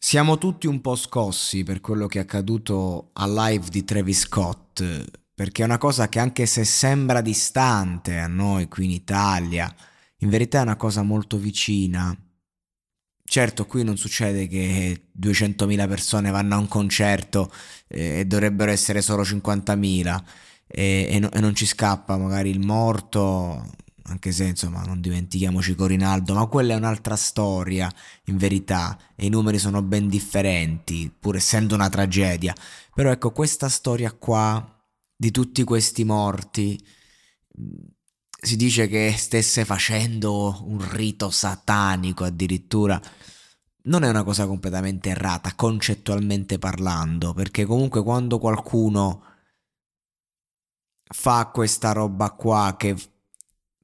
Siamo 0.00 0.38
tutti 0.38 0.68
un 0.68 0.80
po' 0.80 0.94
scossi 0.94 1.64
per 1.64 1.80
quello 1.80 2.06
che 2.06 2.18
è 2.20 2.22
accaduto 2.22 3.10
al 3.14 3.32
live 3.34 3.68
di 3.68 3.84
Travis 3.84 4.20
Scott, 4.20 4.82
perché 5.34 5.62
è 5.62 5.64
una 5.64 5.76
cosa 5.76 6.08
che 6.08 6.20
anche 6.20 6.46
se 6.46 6.64
sembra 6.64 7.20
distante 7.20 8.16
a 8.18 8.28
noi 8.28 8.68
qui 8.68 8.84
in 8.84 8.92
Italia, 8.92 9.74
in 10.18 10.28
verità 10.30 10.60
è 10.60 10.62
una 10.62 10.76
cosa 10.76 11.02
molto 11.02 11.36
vicina. 11.36 12.16
Certo, 13.24 13.66
qui 13.66 13.82
non 13.82 13.96
succede 13.96 14.46
che 14.46 15.10
200.000 15.20 15.88
persone 15.88 16.30
vanno 16.30 16.54
a 16.54 16.58
un 16.58 16.68
concerto 16.68 17.50
eh, 17.88 18.20
e 18.20 18.24
dovrebbero 18.24 18.70
essere 18.70 19.02
solo 19.02 19.22
50.000 19.22 20.22
e, 20.66 21.08
e, 21.10 21.18
no, 21.18 21.30
e 21.30 21.40
non 21.40 21.54
ci 21.54 21.66
scappa 21.66 22.16
magari 22.16 22.50
il 22.50 22.60
morto, 22.60 23.66
anche 24.08 24.32
se 24.32 24.44
insomma 24.44 24.82
non 24.82 25.00
dimentichiamoci 25.00 25.74
Corinaldo, 25.74 26.34
ma 26.34 26.46
quella 26.46 26.74
è 26.74 26.76
un'altra 26.76 27.16
storia 27.16 27.92
in 28.24 28.36
verità 28.36 28.98
e 29.14 29.26
i 29.26 29.28
numeri 29.28 29.58
sono 29.58 29.82
ben 29.82 30.08
differenti, 30.08 31.12
pur 31.16 31.36
essendo 31.36 31.74
una 31.74 31.88
tragedia. 31.88 32.54
Però 32.94 33.10
ecco, 33.10 33.32
questa 33.32 33.68
storia 33.68 34.12
qua 34.12 34.76
di 35.16 35.30
tutti 35.30 35.64
questi 35.64 36.04
morti 36.04 36.82
si 38.40 38.56
dice 38.56 38.86
che 38.86 39.14
stesse 39.16 39.64
facendo 39.64 40.62
un 40.64 40.88
rito 40.90 41.30
satanico 41.30 42.24
addirittura. 42.24 43.00
Non 43.84 44.04
è 44.04 44.08
una 44.08 44.22
cosa 44.22 44.46
completamente 44.46 45.10
errata, 45.10 45.54
concettualmente 45.54 46.58
parlando, 46.58 47.32
perché 47.32 47.64
comunque 47.64 48.02
quando 48.02 48.38
qualcuno 48.38 49.24
fa 51.10 51.46
questa 51.46 51.92
roba 51.92 52.32
qua 52.32 52.76
che 52.78 52.94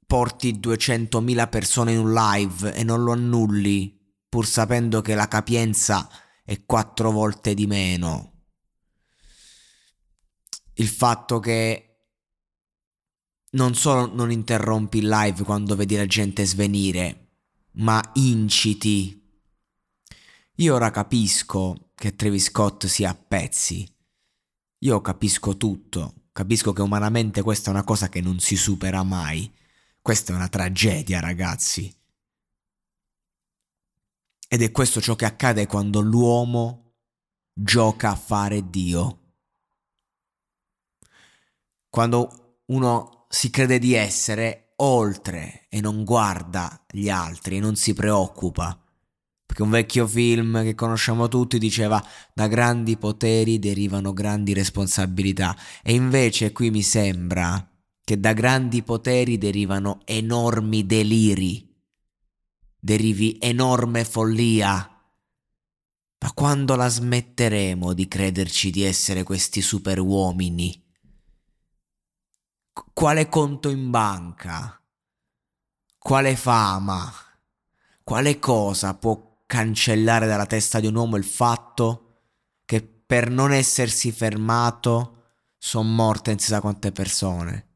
porti 0.07 0.59
200.000 0.59 1.49
persone 1.49 1.93
in 1.93 1.99
un 1.99 2.13
live 2.13 2.75
e 2.75 2.85
non 2.85 3.03
lo 3.03 3.13
annulli, 3.13 3.99
pur 4.29 4.47
sapendo 4.47 5.01
che 5.01 5.15
la 5.15 5.29
capienza 5.29 6.09
è 6.45 6.65
quattro 6.65 7.11
volte 7.11 7.55
di 7.55 7.67
meno. 7.67 8.33
Il 10.75 10.89
fatto 10.89 11.39
che 11.39 11.95
non 13.53 13.75
solo 13.75 14.13
non 14.13 14.31
interrompi 14.31 14.99
il 14.99 15.09
live 15.09 15.45
quando 15.45 15.77
vedi 15.77 15.97
la 15.97 16.07
gente 16.07 16.45
svenire, 16.45 17.37
ma 17.75 18.03
inciti. 18.15 19.23
Io 20.57 20.75
ora 20.75 20.91
capisco 20.91 21.91
che 21.95 22.17
Travis 22.17 22.45
Scott 22.45 22.87
sia 22.87 23.11
a 23.11 23.15
pezzi. 23.15 23.89
Io 24.79 25.01
capisco 25.01 25.57
tutto. 25.57 26.27
Capisco 26.33 26.73
che 26.73 26.83
umanamente 26.83 27.43
questa 27.43 27.71
è 27.71 27.73
una 27.73 27.85
cosa 27.85 28.09
che 28.09 28.21
non 28.21 28.41
si 28.41 28.57
supera 28.57 29.03
mai. 29.05 29.53
Questa 30.05 30.35
è 30.35 30.37
una 30.37 30.51
tragedia, 30.51 31.19
ragazzi. 31.19 31.91
Ed 34.47 34.61
è 34.61 34.71
questo 34.71 35.01
ciò 35.01 35.15
che 35.15 35.25
accade 35.25 35.67
quando 35.67 36.01
l'uomo 36.01 36.97
gioca 37.55 38.11
a 38.11 38.15
fare 38.15 38.69
Dio. 38.69 39.21
Quando 41.89 42.59
uno 42.67 43.25
si 43.31 43.49
crede 43.49 43.79
di 43.79 43.95
essere 43.95 44.75
oltre 44.77 45.69
e 45.71 45.81
non 45.81 46.05
guarda 46.05 46.85
gli 46.91 47.09
altri 47.09 47.57
e 47.57 47.61
non 47.61 47.75
si 47.75 47.95
preoccupa. 47.95 48.79
Perché 49.47 49.63
un 49.63 49.71
vecchio 49.71 50.07
film 50.07 50.63
che 50.65 50.75
conosciamo 50.75 51.29
tutti 51.29 51.57
diceva 51.57 52.07
da 52.35 52.47
grandi 52.47 52.99
poteri 52.99 53.59
derivano 53.59 54.13
grandi 54.13 54.53
responsabilità. 54.53 55.57
E 55.83 55.95
invece 55.95 56.53
qui 56.53 56.71
mi 56.71 56.83
sembra 56.83 57.74
che 58.05 58.21
da 58.21 58.35
grandi 58.35 58.83
poteri 58.83 59.39
derivano 59.39 60.03
enormi 60.05 60.85
deliri, 60.85 61.75
derivi 62.79 63.39
enorme 63.41 64.05
follia. 64.05 64.91
Ma 66.19 66.33
quando 66.33 66.77
la 66.77 66.89
smetteremo 66.89 67.95
di 67.95 68.07
crederci 68.07 68.71
di 68.71 68.83
essere 68.83 69.23
questi 69.23 69.63
superuomini? 69.63 70.83
Quale 72.93 73.29
conto 73.29 73.71
in 73.71 73.91
banca? 73.91 74.81
Quale 75.99 76.37
fama? 76.37 77.11
Quale 78.03 78.39
cosa 78.39 78.95
può 78.95 79.43
cancellare 79.47 80.27
dalla 80.27 80.47
testa 80.47 80.79
di 80.79 80.87
un 80.87 80.95
uomo 80.95 81.17
il 81.17 81.25
fatto 81.25 82.19
che 82.67 82.83
per 82.83 83.31
non 83.31 83.53
essersi 83.53 84.13
fermato 84.13 85.37
sono 85.57 85.89
morte 85.89 86.31
non 86.31 86.39
si 86.39 86.49
sa 86.49 86.61
quante 86.61 86.93
persone? 86.93 87.74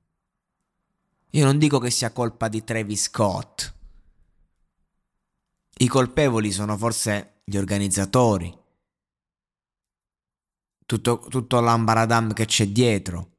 Io 1.33 1.45
non 1.45 1.59
dico 1.59 1.79
che 1.79 1.91
sia 1.91 2.13
colpa 2.13 2.49
di 2.49 2.65
Travis 2.65 3.03
Scott. 3.03 3.75
I 5.79 5.87
colpevoli 5.87 6.51
sono 6.51 6.77
forse 6.77 7.43
gli 7.45 7.57
organizzatori. 7.57 8.57
Tutto, 10.87 11.19
tutto 11.29 11.61
l'ambaradam 11.61 12.33
che 12.33 12.47
c'è 12.47 12.67
dietro. 12.69 13.37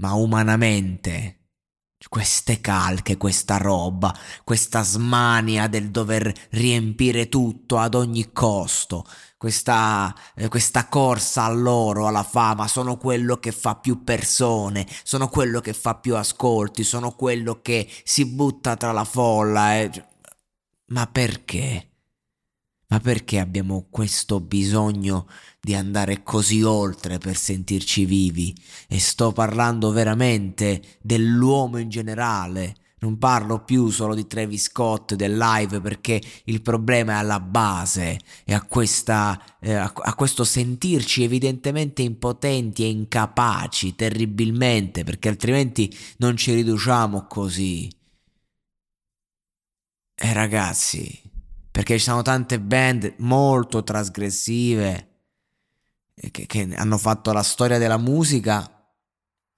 Ma 0.00 0.14
umanamente 0.14 1.41
queste 2.08 2.60
calche, 2.60 3.16
questa 3.16 3.56
roba, 3.56 4.14
questa 4.44 4.82
smania 4.82 5.68
del 5.68 5.90
dover 5.90 6.32
riempire 6.50 7.28
tutto 7.28 7.78
ad 7.78 7.94
ogni 7.94 8.32
costo, 8.32 9.04
questa, 9.36 10.14
eh, 10.34 10.48
questa 10.48 10.88
corsa 10.88 11.44
all'oro, 11.44 12.06
alla 12.06 12.22
fama, 12.22 12.68
sono 12.68 12.96
quello 12.96 13.38
che 13.38 13.52
fa 13.52 13.76
più 13.76 14.04
persone, 14.04 14.86
sono 15.02 15.28
quello 15.28 15.60
che 15.60 15.72
fa 15.72 15.96
più 15.96 16.16
ascolti, 16.16 16.84
sono 16.84 17.12
quello 17.12 17.60
che 17.60 17.88
si 18.04 18.26
butta 18.26 18.76
tra 18.76 18.92
la 18.92 19.04
folla. 19.04 19.76
Eh. 19.80 19.90
Ma 20.86 21.06
perché? 21.06 21.91
Ma 22.92 23.00
perché 23.00 23.38
abbiamo 23.38 23.86
questo 23.88 24.38
bisogno 24.38 25.26
di 25.58 25.74
andare 25.74 26.22
così 26.22 26.62
oltre 26.62 27.16
per 27.16 27.38
sentirci 27.38 28.04
vivi? 28.04 28.54
E 28.86 29.00
sto 29.00 29.32
parlando 29.32 29.92
veramente 29.92 30.82
dell'uomo 31.00 31.78
in 31.78 31.88
generale. 31.88 32.76
Non 32.98 33.16
parlo 33.16 33.64
più 33.64 33.88
solo 33.88 34.14
di 34.14 34.26
Travis 34.26 34.64
Scott, 34.64 35.14
del 35.14 35.38
live, 35.38 35.80
perché 35.80 36.20
il 36.44 36.60
problema 36.60 37.12
è 37.12 37.16
alla 37.16 37.40
base 37.40 38.20
e 38.44 38.52
a, 38.52 38.60
questa, 38.60 39.42
eh, 39.58 39.72
a, 39.72 39.90
a 39.94 40.14
questo 40.14 40.44
sentirci 40.44 41.22
evidentemente 41.22 42.02
impotenti 42.02 42.84
e 42.84 42.90
incapaci, 42.90 43.96
terribilmente, 43.96 45.02
perché 45.02 45.30
altrimenti 45.30 45.90
non 46.18 46.36
ci 46.36 46.52
riduciamo 46.52 47.24
così. 47.26 47.90
E 50.14 50.32
ragazzi, 50.34 51.30
perché 51.72 51.98
ci 51.98 52.04
sono 52.04 52.22
tante 52.22 52.60
band 52.60 53.14
molto 53.18 53.82
trasgressive 53.82 55.08
che, 56.14 56.46
che 56.46 56.68
hanno 56.76 56.98
fatto 56.98 57.32
la 57.32 57.42
storia 57.42 57.78
della 57.78 57.98
musica 57.98 58.72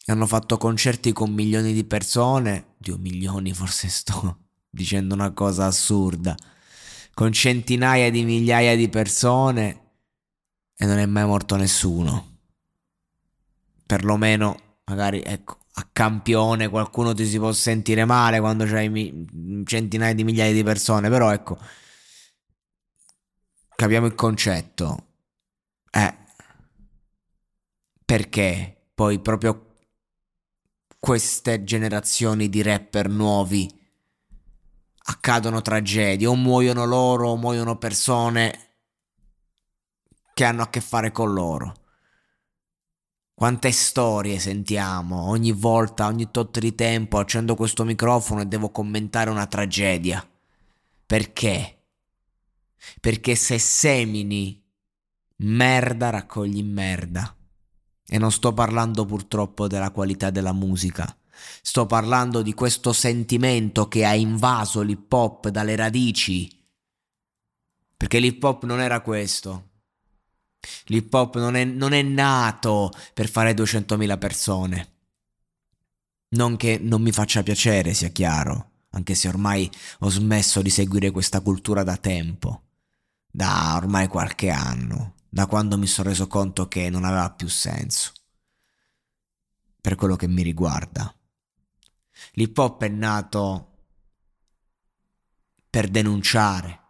hanno 0.06 0.26
fatto 0.26 0.58
concerti 0.58 1.12
con 1.12 1.32
milioni 1.32 1.72
di 1.72 1.84
persone, 1.84 2.74
Dio 2.76 2.98
milioni 2.98 3.52
forse 3.54 3.88
sto 3.88 4.38
dicendo 4.68 5.14
una 5.14 5.32
cosa 5.32 5.66
assurda, 5.66 6.36
con 7.14 7.32
centinaia 7.32 8.10
di 8.10 8.24
migliaia 8.24 8.76
di 8.76 8.88
persone 8.88 9.80
e 10.76 10.86
non 10.86 10.98
è 10.98 11.06
mai 11.06 11.24
morto 11.24 11.56
nessuno. 11.56 12.32
Perlomeno, 13.86 14.80
magari, 14.84 15.22
ecco, 15.22 15.58
a 15.74 15.88
campione 15.90 16.68
qualcuno 16.68 17.14
ti 17.14 17.24
si 17.24 17.38
può 17.38 17.52
sentire 17.52 18.04
male 18.04 18.40
quando 18.40 18.64
c'hai 18.64 19.26
centinaia 19.64 20.14
di 20.14 20.24
migliaia 20.24 20.52
di 20.52 20.62
persone, 20.62 21.08
però 21.08 21.32
ecco, 21.32 21.58
capiamo 23.76 24.06
il 24.06 24.14
concetto. 24.14 25.06
Eh, 25.90 26.14
perché 28.04 28.88
poi 28.94 29.18
proprio 29.20 29.76
queste 30.98 31.64
generazioni 31.64 32.48
di 32.48 32.62
rapper 32.62 33.08
nuovi 33.08 33.82
accadono 35.06 35.60
tragedie, 35.60 36.26
o 36.26 36.34
muoiono 36.34 36.84
loro, 36.84 37.28
o 37.28 37.36
muoiono 37.36 37.76
persone 37.76 38.58
che 40.32 40.44
hanno 40.44 40.62
a 40.62 40.70
che 40.70 40.80
fare 40.80 41.12
con 41.12 41.32
loro. 41.32 41.74
Quante 43.34 43.72
storie 43.72 44.38
sentiamo 44.38 45.28
ogni 45.28 45.52
volta, 45.52 46.06
ogni 46.06 46.30
tot 46.30 46.58
di 46.58 46.74
tempo 46.74 47.18
accendo 47.18 47.54
questo 47.54 47.84
microfono 47.84 48.40
e 48.40 48.46
devo 48.46 48.70
commentare 48.70 49.28
una 49.28 49.46
tragedia. 49.46 50.26
Perché? 51.04 51.83
Perché 53.00 53.34
se 53.34 53.58
semini 53.58 54.62
merda 55.36 56.10
raccogli 56.10 56.62
merda. 56.62 57.36
E 58.06 58.18
non 58.18 58.30
sto 58.30 58.52
parlando 58.52 59.04
purtroppo 59.04 59.66
della 59.66 59.90
qualità 59.90 60.30
della 60.30 60.52
musica, 60.52 61.16
sto 61.62 61.86
parlando 61.86 62.42
di 62.42 62.52
questo 62.54 62.92
sentimento 62.92 63.88
che 63.88 64.04
ha 64.04 64.14
invaso 64.14 64.82
l'hip 64.82 65.12
hop 65.12 65.48
dalle 65.48 65.74
radici. 65.74 66.50
Perché 67.96 68.18
l'hip 68.18 68.42
hop 68.42 68.64
non 68.64 68.80
era 68.80 69.00
questo. 69.00 69.70
L'hip 70.86 71.12
hop 71.12 71.36
non 71.36 71.56
è, 71.56 71.64
non 71.64 71.92
è 71.92 72.02
nato 72.02 72.90
per 73.12 73.28
fare 73.28 73.52
200.000 73.52 74.18
persone. 74.18 74.92
Non 76.34 76.56
che 76.56 76.78
non 76.78 77.00
mi 77.00 77.12
faccia 77.12 77.42
piacere, 77.42 77.94
sia 77.94 78.08
chiaro, 78.08 78.70
anche 78.90 79.14
se 79.14 79.28
ormai 79.28 79.70
ho 80.00 80.08
smesso 80.10 80.62
di 80.62 80.70
seguire 80.70 81.10
questa 81.10 81.40
cultura 81.40 81.82
da 81.84 81.96
tempo, 81.96 82.63
da 83.36 83.74
ormai 83.74 84.06
qualche 84.06 84.48
anno, 84.48 85.14
da 85.28 85.48
quando 85.48 85.76
mi 85.76 85.88
sono 85.88 86.08
reso 86.08 86.28
conto 86.28 86.68
che 86.68 86.88
non 86.88 87.02
aveva 87.02 87.32
più 87.32 87.48
senso. 87.48 88.12
Per 89.80 89.96
quello 89.96 90.14
che 90.14 90.28
mi 90.28 90.42
riguarda. 90.42 91.12
L'hip 92.34 92.56
hop 92.56 92.84
è 92.84 92.88
nato 92.88 93.86
per 95.68 95.88
denunciare. 95.88 96.80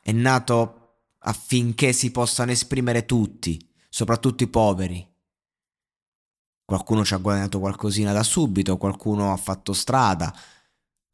È 0.00 0.12
nato 0.12 1.00
affinché 1.18 1.92
si 1.92 2.12
possano 2.12 2.52
esprimere 2.52 3.04
tutti, 3.04 3.68
soprattutto 3.88 4.44
i 4.44 4.48
poveri. 4.48 5.12
Qualcuno 6.64 7.04
ci 7.04 7.14
ha 7.14 7.18
guadagnato 7.18 7.58
qualcosina 7.58 8.12
da 8.12 8.22
subito, 8.22 8.76
qualcuno 8.76 9.32
ha 9.32 9.36
fatto 9.36 9.72
strada. 9.72 10.32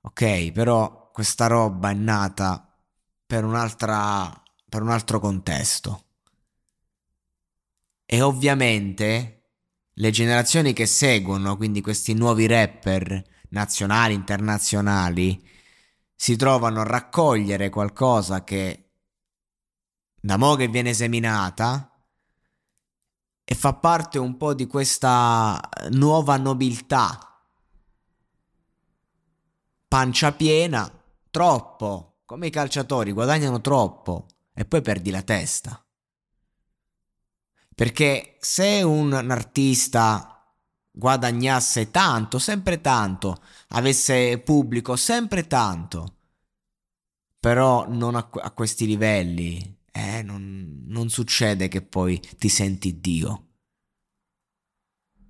Ok, 0.02 0.52
però 0.52 1.10
questa 1.10 1.46
roba 1.46 1.88
è 1.88 1.94
nata 1.94 2.69
per 3.30 3.44
per 4.68 4.82
un 4.82 4.90
altro 4.90 5.20
contesto. 5.20 6.04
E 8.04 8.22
ovviamente 8.22 9.52
le 9.92 10.10
generazioni 10.10 10.72
che 10.72 10.86
seguono, 10.86 11.56
quindi 11.56 11.80
questi 11.80 12.12
nuovi 12.12 12.48
rapper 12.48 13.22
nazionali, 13.50 14.14
internazionali, 14.14 15.48
si 16.16 16.34
trovano 16.34 16.80
a 16.80 16.84
raccogliere 16.84 17.68
qualcosa 17.68 18.42
che 18.42 18.94
da 20.20 20.36
mo' 20.36 20.56
che 20.56 20.66
viene 20.66 20.92
seminata 20.92 21.88
e 23.44 23.54
fa 23.54 23.74
parte 23.74 24.18
un 24.18 24.36
po' 24.36 24.54
di 24.54 24.66
questa 24.66 25.68
nuova 25.90 26.36
nobiltà. 26.36 27.44
Pancia 29.86 30.32
piena, 30.32 30.90
troppo, 31.30 32.09
come 32.30 32.46
i 32.46 32.50
calciatori 32.50 33.10
guadagnano 33.10 33.60
troppo 33.60 34.28
e 34.54 34.64
poi 34.64 34.82
perdi 34.82 35.10
la 35.10 35.22
testa. 35.22 35.84
Perché 37.74 38.36
se 38.38 38.82
un 38.82 39.12
artista 39.12 40.40
guadagnasse 40.92 41.90
tanto, 41.90 42.38
sempre 42.38 42.80
tanto, 42.80 43.42
avesse 43.70 44.38
pubblico 44.38 44.94
sempre 44.94 45.48
tanto, 45.48 46.18
però 47.40 47.88
non 47.88 48.14
a, 48.14 48.30
a 48.30 48.52
questi 48.52 48.86
livelli, 48.86 49.78
eh, 49.90 50.22
non, 50.22 50.84
non 50.86 51.08
succede 51.08 51.66
che 51.66 51.82
poi 51.82 52.20
ti 52.38 52.48
senti 52.48 53.00
Dio. 53.00 53.48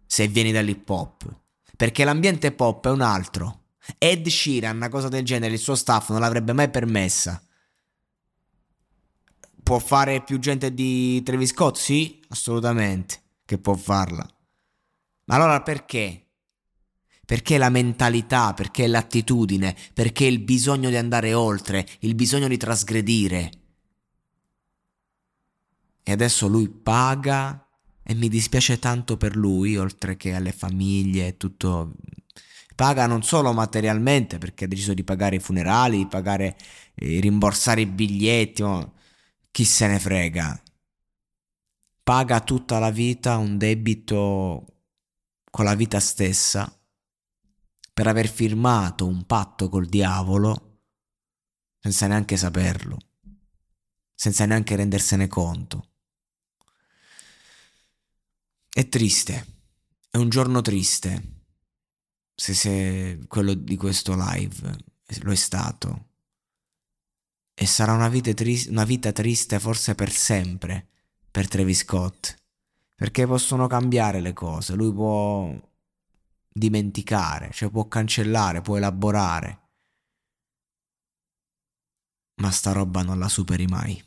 Se 0.05 0.29
vieni 0.29 0.53
dall'hip 0.53 0.87
hop. 0.87 1.41
Perché 1.79 2.05
l'ambiente 2.05 2.53
pop 2.53 2.87
è 2.89 2.91
un 2.91 3.01
altro. 3.01 3.60
Ed 3.99 4.27
Sheeran, 4.27 4.77
una 4.77 4.89
cosa 4.89 5.09
del 5.09 5.25
genere, 5.25 5.55
il 5.55 5.59
suo 5.59 5.75
staff 5.75 6.11
non 6.11 6.21
l'avrebbe 6.21 6.53
mai 6.53 6.71
permessa. 6.71 7.43
Può 9.63 9.79
fare 9.79 10.23
più 10.23 10.39
gente 10.39 10.75
di 10.75 11.23
Travis 11.23 11.51
Scott? 11.51 11.77
Sì, 11.77 12.21
assolutamente, 12.29 13.23
che 13.45 13.59
può 13.59 13.75
farla. 13.75 14.29
Ma 15.25 15.35
allora 15.35 15.63
perché? 15.63 16.27
Perché 17.25 17.59
la 17.59 17.69
mentalità, 17.69 18.53
perché 18.55 18.89
l'attitudine, 18.89 19.77
perché 19.95 20.25
il 20.25 20.41
bisogno 20.41 20.89
di 20.89 20.97
andare 20.97 21.35
oltre, 21.35 21.87
il 22.01 22.17
bisogno 22.17 22.49
di 22.49 22.57
trasgredire. 22.57 23.51
E 26.03 26.13
adesso 26.13 26.49
lui 26.49 26.69
paga 26.69 27.65
e 28.03 28.15
mi 28.15 28.29
dispiace 28.29 28.81
tanto 28.81 29.17
per 29.17 29.37
lui, 29.37 29.77
oltre 29.77 30.17
che 30.17 30.35
alle 30.35 30.51
famiglie 30.51 31.29
e 31.29 31.37
tutto. 31.37 31.93
Paga 32.81 33.07
non 33.07 33.23
solo 33.23 33.53
materialmente 33.53 34.39
perché 34.39 34.65
ha 34.65 34.67
deciso 34.67 34.95
di 34.95 35.05
pagare 35.05 35.37
i 35.37 35.39
funerali, 35.39 35.99
di 35.99 36.07
pagare, 36.07 36.57
eh, 36.95 37.21
rimborsare 37.21 37.83
i 37.83 37.87
biglietti, 37.87 38.63
oh, 38.63 38.95
chi 39.51 39.67
se 39.67 39.87
ne 39.87 39.99
frega. 39.99 40.63
Paga 42.03 42.41
tutta 42.41 42.79
la 42.79 42.91
vita 42.91 43.37
un 43.37 43.59
debito 43.59 44.65
con 45.51 45.67
la 45.67 45.75
vita 45.75 46.01
stessa 46.01 46.75
per 47.93 48.07
aver 48.07 48.31
firmato 48.31 49.07
un 49.07 49.27
patto 49.27 49.69
col 49.69 49.85
diavolo 49.85 50.85
senza 51.81 52.07
neanche 52.07 52.39
saperlo, 52.39 52.97
senza 54.15 54.47
neanche 54.47 54.75
rendersene 54.75 55.29
conto. 55.29 55.89
È 58.71 58.89
triste, 58.89 59.47
è 60.09 60.17
un 60.17 60.31
giorno 60.31 60.63
triste, 60.63 61.40
se, 62.41 62.55
se 62.55 63.19
quello 63.29 63.53
di 63.53 63.77
questo 63.77 64.15
live 64.17 64.79
lo 65.21 65.31
è 65.31 65.37
stato. 65.37 66.07
E 67.53 67.67
sarà 67.67 67.93
una 67.93 68.09
vita, 68.09 68.33
triste, 68.33 68.71
una 68.71 68.85
vita 68.85 69.13
triste 69.13 69.59
forse 69.59 69.95
per 69.95 70.11
sempre 70.11 70.89
per 71.31 71.49
Travis 71.49 71.81
Scott. 71.81 72.35
Perché 72.95 73.27
possono 73.27 73.67
cambiare 73.67 74.21
le 74.21 74.33
cose, 74.33 74.75
lui 74.75 74.91
può 74.91 75.55
dimenticare, 76.49 77.51
cioè 77.53 77.71
può 77.71 77.87
cancellare, 77.89 78.63
può 78.63 78.79
elaborare. 78.79 79.61
Ma 82.37 82.51
sta 82.51 82.73
roba 82.73 83.03
non 83.03 83.19
la 83.19 83.29
superi 83.29 83.67
mai. 83.67 84.03